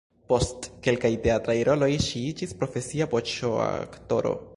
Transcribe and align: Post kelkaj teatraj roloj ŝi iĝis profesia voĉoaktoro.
Post 0.31 0.63
kelkaj 0.87 1.11
teatraj 1.25 1.55
roloj 1.69 1.89
ŝi 2.05 2.21
iĝis 2.31 2.57
profesia 2.63 3.09
voĉoaktoro. 3.13 4.33